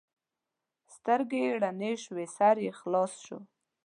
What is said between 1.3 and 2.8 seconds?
یې رڼې شوې؛ سر یې